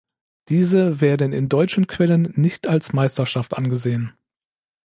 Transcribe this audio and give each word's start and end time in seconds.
Diese 0.49 0.99
werden 0.99 1.31
in 1.31 1.47
deutschen 1.47 1.85
Quellen 1.85 2.33
"nicht" 2.35 2.67
als 2.67 2.91
Meisterschaft 2.91 3.55
angesehen. 3.55 4.13